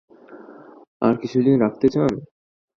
[1.01, 2.11] আরো কিছুদিন রাখতে চান?